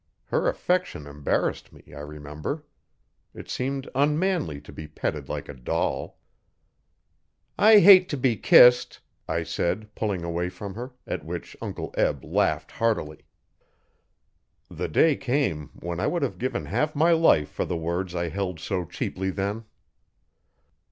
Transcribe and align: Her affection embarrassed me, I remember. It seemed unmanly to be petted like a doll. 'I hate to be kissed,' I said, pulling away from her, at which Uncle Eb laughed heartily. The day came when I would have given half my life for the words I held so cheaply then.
Her 0.29 0.47
affection 0.49 1.05
embarrassed 1.05 1.71
me, 1.71 1.93
I 1.93 1.99
remember. 1.99 2.65
It 3.35 3.51
seemed 3.51 3.87
unmanly 3.93 4.59
to 4.61 4.73
be 4.73 4.87
petted 4.87 5.29
like 5.29 5.47
a 5.47 5.53
doll. 5.53 6.17
'I 7.59 7.77
hate 7.81 8.09
to 8.09 8.17
be 8.17 8.35
kissed,' 8.35 8.99
I 9.27 9.43
said, 9.43 9.93
pulling 9.93 10.23
away 10.23 10.49
from 10.49 10.73
her, 10.73 10.93
at 11.05 11.23
which 11.23 11.55
Uncle 11.61 11.93
Eb 11.95 12.25
laughed 12.25 12.71
heartily. 12.71 13.19
The 14.71 14.87
day 14.87 15.15
came 15.15 15.69
when 15.79 15.99
I 15.99 16.07
would 16.07 16.23
have 16.23 16.39
given 16.39 16.65
half 16.65 16.95
my 16.95 17.11
life 17.11 17.49
for 17.49 17.65
the 17.65 17.77
words 17.77 18.15
I 18.15 18.29
held 18.29 18.59
so 18.59 18.85
cheaply 18.85 19.29
then. 19.29 19.65